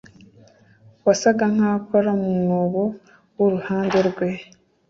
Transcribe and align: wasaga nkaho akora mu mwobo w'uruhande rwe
wasaga 1.05 1.43
nkaho 1.53 1.75
akora 1.79 2.11
mu 2.21 2.31
mwobo 2.39 2.83
w'uruhande 3.37 3.99
rwe 4.09 4.29